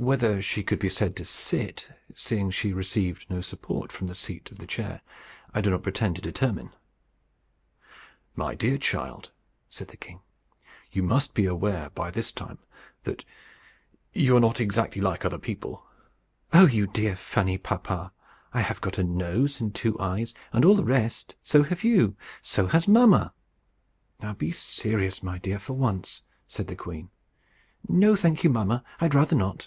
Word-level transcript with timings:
Whether 0.00 0.40
she 0.40 0.62
could 0.62 0.78
be 0.78 0.88
said 0.90 1.16
to 1.16 1.24
sit, 1.24 1.88
seeing 2.14 2.52
she 2.52 2.72
received 2.72 3.28
no 3.28 3.40
support 3.40 3.90
from 3.90 4.06
the 4.06 4.14
seat 4.14 4.48
of 4.52 4.58
the 4.58 4.66
chair, 4.68 5.00
I 5.52 5.60
do 5.60 5.70
not 5.70 5.82
pretend 5.82 6.14
to 6.14 6.22
determine. 6.22 6.70
"My 8.36 8.54
dear 8.54 8.78
child," 8.78 9.32
said 9.68 9.88
the 9.88 9.96
king, 9.96 10.20
"you 10.92 11.02
must 11.02 11.34
be 11.34 11.46
aware 11.46 11.90
by 11.96 12.12
this 12.12 12.30
time 12.30 12.60
that 13.02 13.24
you 14.12 14.36
are 14.36 14.40
not 14.40 14.60
exactly 14.60 15.02
like 15.02 15.24
other 15.24 15.36
people." 15.36 15.84
"Oh, 16.52 16.68
you 16.68 16.86
dear 16.86 17.16
funny 17.16 17.58
papa! 17.58 18.12
I 18.54 18.60
have 18.60 18.80
got 18.80 18.98
a 18.98 19.02
nose, 19.02 19.60
and 19.60 19.74
two 19.74 19.98
eyes, 19.98 20.32
and 20.52 20.64
all 20.64 20.76
the 20.76 20.84
rest. 20.84 21.34
So 21.42 21.64
have 21.64 21.82
you. 21.82 22.14
So 22.40 22.66
has 22.68 22.86
mamma." 22.86 23.34
"Now 24.22 24.34
be 24.34 24.52
serious, 24.52 25.24
my 25.24 25.38
dear, 25.38 25.58
for 25.58 25.72
once," 25.72 26.22
said 26.46 26.68
the 26.68 26.76
queen. 26.76 27.10
"No, 27.88 28.14
thank 28.14 28.44
you, 28.44 28.50
mamma; 28.50 28.84
I 29.00 29.06
had 29.06 29.14
rather 29.16 29.34
not." 29.34 29.66